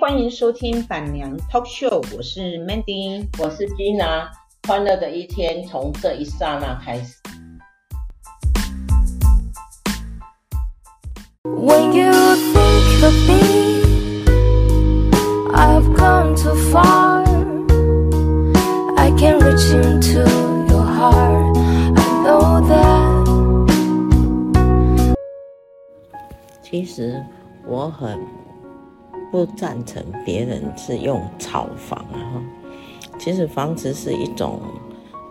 [0.00, 4.28] 欢迎收听板娘 Talk Show，我是 Mandy，我是 Gina，
[4.66, 7.16] 欢乐的一天从这一刹那开始。
[11.44, 12.10] When you
[12.52, 13.82] think of me,
[15.52, 17.24] I've come too far,
[18.96, 20.20] I can reach into
[20.68, 21.56] your heart,
[21.96, 23.22] I know that.
[26.62, 27.22] 其实
[27.66, 28.41] 我很。
[29.32, 32.38] 不赞成别人是用炒房啊！
[33.18, 34.60] 其实房子是一种，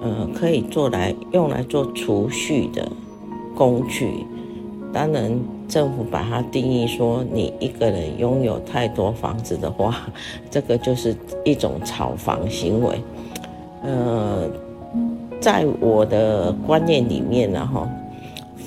[0.00, 2.90] 呃，可以做来用来做储蓄的
[3.54, 4.24] 工具。
[4.90, 5.30] 当然，
[5.68, 10.08] 政府把它定义说，你一个人拥有太多房子的话，
[10.50, 12.98] 这个就是一种炒房行为。
[13.82, 14.48] 呃，
[15.40, 17.86] 在我的观念里面呢，哈，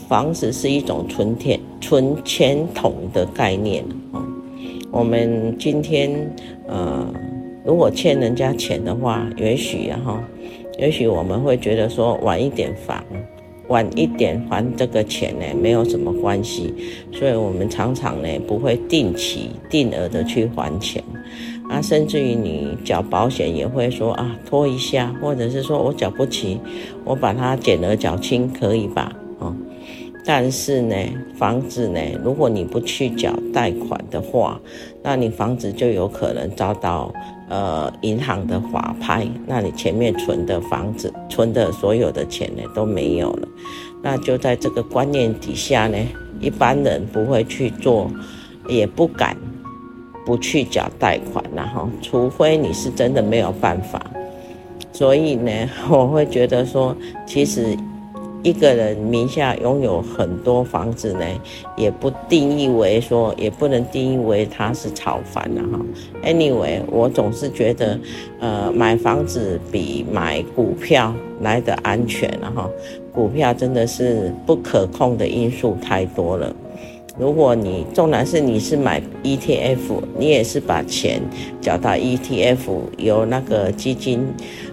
[0.07, 3.83] 房子是一种存钱存钱桶的概念。
[4.93, 6.11] 我们今天，
[6.67, 7.11] 呃，
[7.65, 10.23] 如果欠人家钱的话，也许啊哈，
[10.77, 13.03] 也许我们会觉得说晚一点还，
[13.69, 16.71] 晚一点还这个钱呢，没有什么关系，
[17.11, 21.03] 所以我们常常呢不会定期定额的去还钱，
[21.71, 26.59] 啊，甚至于你缴保险也会说啊拖一下，或者是说我缴不起，
[27.03, 29.11] 我把它减额缴清可以吧？
[29.39, 29.55] 哦。
[30.23, 30.95] 但是呢，
[31.35, 34.59] 房子呢，如果你不去缴贷款的话，
[35.01, 37.13] 那你房子就有可能遭到
[37.47, 43.47] 呃银行的法拍，那你前面存的房子存的所有的钱呢都没有了。
[44.01, 45.97] 那就在这个观念底下呢，
[46.41, 48.11] 一般人不会去做，
[48.67, 49.37] 也不敢
[50.25, 54.01] 不去缴贷款，然后除非你是真的没有办法。
[54.91, 55.51] 所以呢，
[55.89, 56.93] 我会觉得说，
[57.25, 57.77] 其实。
[58.43, 61.25] 一个人名下拥有很多房子呢，
[61.77, 65.79] 也不定义为说，也不能定义为他是炒房了哈。
[66.25, 67.97] Anyway，我总是觉得，
[68.41, 72.69] 呃，买房子比买股票来得安全了哈。
[73.13, 76.53] 股票真的是不可控的因素太多了。
[77.17, 81.21] 如果你纵然是你是买 ETF，你也是把钱
[81.61, 82.57] 缴到 ETF，
[82.97, 84.27] 由那个基金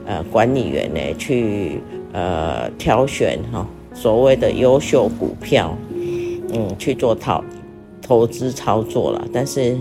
[0.06, 1.80] 呃管理员呢去。
[2.12, 5.76] 呃，挑选哈所谓的优秀股票，
[6.52, 7.44] 嗯，去做套
[8.02, 9.28] 投资操作了。
[9.32, 9.78] 但是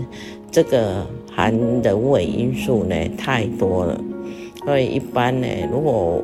[0.48, 1.04] 这个
[1.34, 1.52] 含
[1.82, 4.00] 人为因素呢太多了，
[4.64, 6.22] 所以一般呢，如果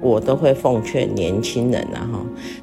[0.00, 2.20] 我都会奉劝年轻人啊哈，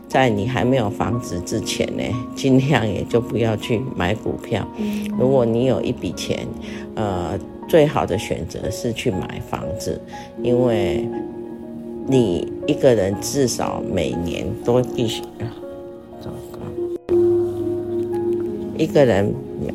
[0.08, 2.04] 在你还没有房子之前呢，
[2.36, 4.68] 尽量也就不要去买股票。
[5.20, 6.48] 如果你有一笔钱，
[6.96, 7.38] 呃，
[7.68, 10.02] 最好的选择是去买房子，
[10.42, 11.08] 因为。
[12.12, 15.48] 你一个人至少每年都必须啊，
[16.20, 17.16] 糟糕，
[18.78, 19.74] 一个人每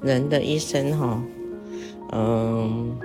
[0.00, 1.22] 人的一生哈，
[2.12, 2.96] 嗯，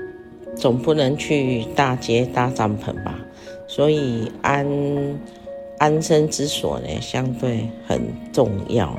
[0.56, 3.20] 总不能去大街搭帐篷吧，
[3.68, 4.66] 所以安
[5.80, 8.00] 安身之所呢，相对很
[8.32, 8.98] 重要，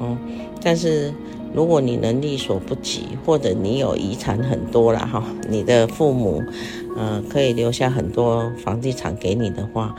[0.00, 0.18] 嗯，
[0.60, 1.14] 但是。
[1.58, 6.40] 如果你能力所不及，或者你有遗产很多了哈，你的父母，
[6.96, 9.92] 呃，可以留下很多房地产给你的话，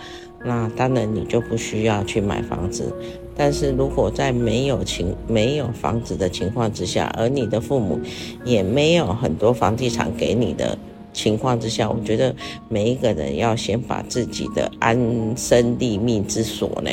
[0.45, 2.95] 那当然你就不需要去买房子。
[3.35, 7.99] 但是如果在没有情没有房子的情况之下，而你的父母
[8.45, 10.77] 也没有很多房地产给你的
[11.11, 12.33] 情况之下，我觉得
[12.69, 14.97] 每一个人要先把自己的安
[15.35, 16.89] 身立命之所呢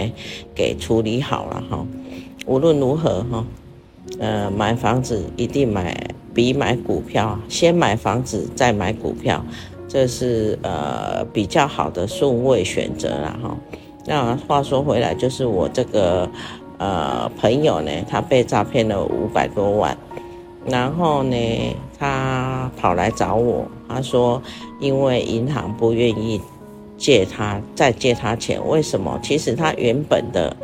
[0.56, 1.86] 给处理好了哈。
[2.46, 3.46] 无论如何哈。
[4.18, 5.94] 呃，买房子一定买
[6.32, 9.44] 比买股票，先买房子再买股票，
[9.86, 13.56] 这是呃比较好的顺位选择了哈。
[14.06, 16.28] 那话说回来，就是我这个
[16.78, 19.96] 呃朋友呢，他被诈骗了五百多万，
[20.66, 21.36] 然后呢，
[21.98, 24.40] 他跑来找我，他说
[24.80, 26.40] 因为银行不愿意
[26.96, 29.20] 借他再借他钱，为什么？
[29.22, 30.56] 其实他原本的。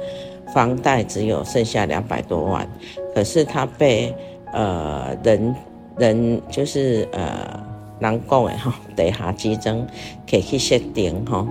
[0.55, 2.69] 房贷只有剩下两百多万，
[3.14, 4.14] 可是他被
[4.53, 5.55] 呃人
[5.99, 7.62] 人就是呃
[8.00, 9.87] 人讲的哈，地下集中
[10.29, 11.47] 可以去设定哈，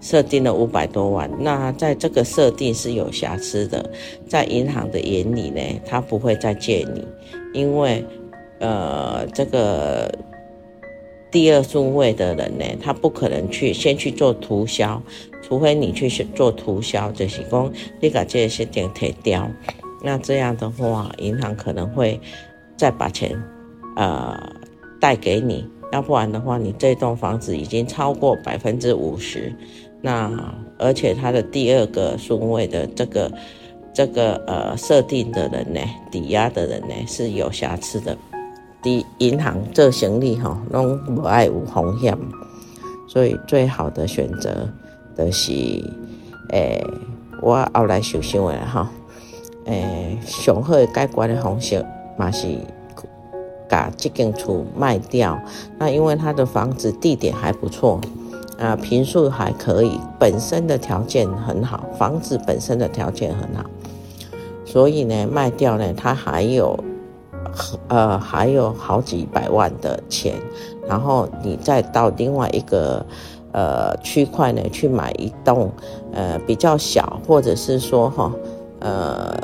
[0.00, 1.30] 设定了五百多万。
[1.38, 3.90] 那在这个设定是有瑕疵的，
[4.28, 7.06] 在银行的眼里呢，他不会再借你，
[7.52, 8.04] 因为
[8.60, 10.12] 呃这个
[11.30, 15.00] 第二顺位的人呢，他不可能去先去做涂销。
[15.40, 19.48] 除非你去做涂销，就是讲你把这些点退掉，
[20.02, 22.20] 那这样的话，银行可能会
[22.76, 23.36] 再把钱
[23.96, 24.38] 呃
[25.00, 29.52] 贷给你，要不然的话，你这栋房子已经超过百分之五十，
[30.00, 30.30] 那
[30.78, 33.32] 而且它的第二个顺位的这个
[33.92, 35.80] 这个呃设定的人呢，
[36.10, 38.16] 抵押的人呢是有瑕疵的。
[38.80, 42.16] 第银行做生意哈，拢不爱有风险，
[43.08, 44.68] 所以最好的选择
[45.16, 45.52] 就是，
[46.50, 46.80] 诶、
[47.42, 48.88] 我后来想想的哈，
[49.68, 51.84] 诶、欸，上好的解决的方式
[52.16, 52.46] 嘛是
[53.68, 55.38] 把这间厝卖掉。
[55.78, 58.00] 那因为他的房子地点还不错，
[58.58, 63.64] 啊，坪数还可以，本身的条件很好，房子本身的条件很好，
[64.64, 66.78] 所以呢，卖掉呢，他还有。
[67.88, 70.34] 呃，还有好几百万的钱，
[70.86, 73.04] 然后你再到另外一个
[73.52, 75.72] 呃区块呢去买一栋
[76.12, 78.30] 呃比较小，或者是说哈
[78.80, 79.34] 呃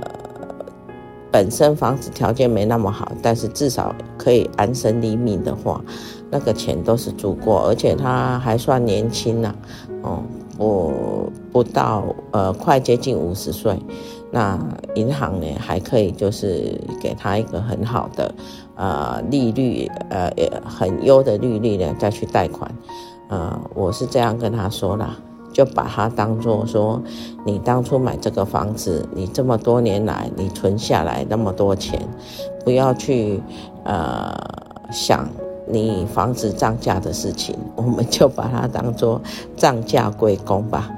[1.35, 5.81] 本身房子条件没那么好，但是至少可以安身立命的话，
[6.31, 9.53] 那个钱都是足够，而且他还算年轻呐、
[10.05, 10.23] 啊，哦、
[10.57, 13.77] 不不到呃快接近五十岁。
[14.31, 14.57] 那
[14.95, 18.33] 银行呢，还可以就是给他一个很好的
[18.77, 20.31] 呃利率，呃
[20.65, 22.71] 很优的利率呢，再去贷款。
[23.29, 25.17] 呃，我是这样跟他说啦，
[25.55, 27.03] 就把它当做说，
[27.47, 31.99] 你当初买这个房子，你这么多年来你存下来那么多钱，
[32.63, 33.41] 不要去
[33.85, 34.37] 呃
[34.93, 35.27] 想。
[35.67, 39.19] 你房子涨价的事情，我们就把它当做
[39.57, 40.91] 涨价归功吧，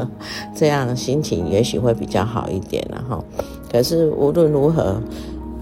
[0.56, 3.22] 这样心情也许会比较好一点，然后，
[3.70, 4.96] 可是无论如何，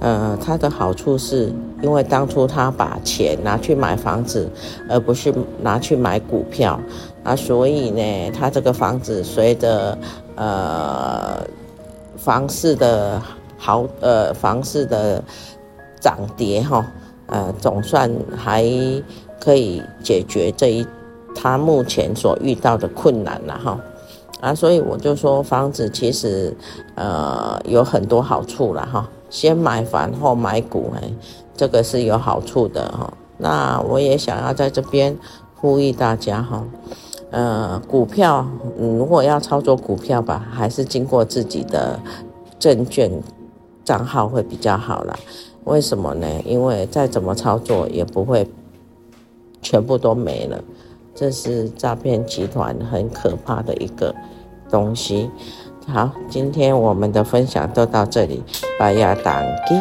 [0.05, 4.47] 呃，它的好处是因为当初他把钱拿去买房子，
[4.87, 6.79] 而不是拿去买股票，
[7.23, 9.97] 啊，所以呢，他这个房子随着
[10.37, 11.41] 呃
[12.19, 13.21] 房市的
[13.56, 15.25] 好呃房市的
[15.99, 16.85] 涨跌哈。
[17.29, 18.62] 呃，总算还
[19.41, 20.87] 可以解决这一
[21.35, 23.81] 他目前所遇到的困难了哈
[24.44, 26.55] 啊，所以我就说房子其实
[26.96, 31.11] 呃有很多好处了哈，先买房后买股哎，
[31.56, 33.11] 这个是有好处的哈。
[33.38, 35.17] 那我也想要在这边
[35.55, 36.62] 呼吁大家哈，
[37.31, 38.46] 呃，股票，
[38.79, 41.99] 嗯，如果要操作股票吧，还是经过自己的
[42.58, 43.11] 证券
[43.82, 45.19] 账号会比较好啦。
[45.64, 46.26] 为什么呢？
[46.44, 48.47] 因为再怎么操作也不会
[49.62, 50.62] 全部都没了，
[51.14, 54.14] 这是诈骗集团很可怕的一个
[54.69, 55.31] 东西。
[55.87, 58.43] 好，今天我们的分享就到这里，
[58.78, 59.75] 拜亚当机。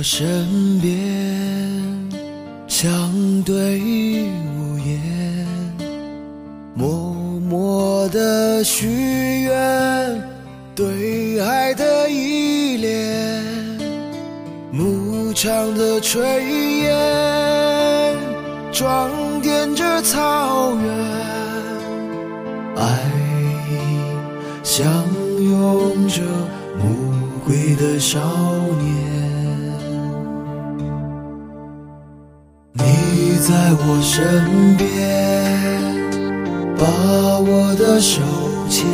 [0.00, 0.98] 我身边，
[2.66, 2.90] 相
[3.42, 3.78] 对
[4.56, 4.98] 无言，
[6.74, 7.12] 默
[7.46, 10.22] 默的许愿，
[10.74, 13.44] 对爱的依恋，
[14.72, 16.18] 牧场的炊
[16.80, 18.16] 烟，
[18.72, 19.10] 装
[19.42, 20.90] 点着草原，
[22.74, 23.02] 爱
[24.62, 24.82] 相
[25.38, 26.22] 拥着
[26.78, 26.88] 暮
[27.44, 28.18] 归的少
[28.78, 29.09] 年。
[33.40, 34.84] 在我身边，
[36.76, 36.84] 把
[37.38, 38.20] 我的手
[38.68, 38.84] 牵，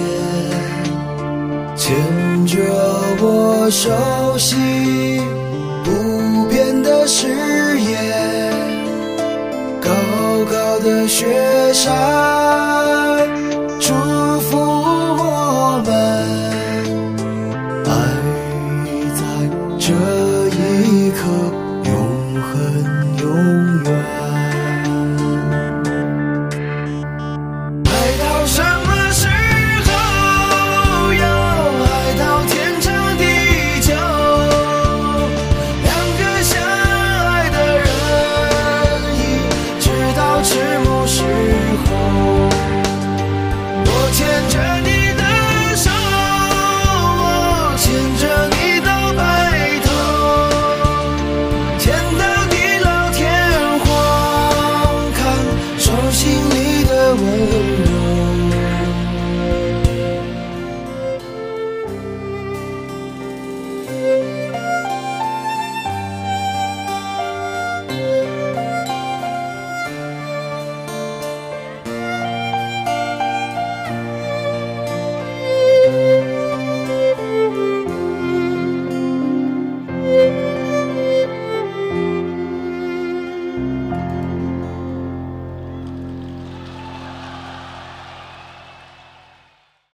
[1.75, 2.57] 牵着
[3.21, 5.21] 我熟悉
[5.83, 7.27] 不变的誓
[7.81, 8.53] 言，
[9.81, 9.91] 高
[10.49, 11.27] 高的雪
[11.73, 12.56] 山。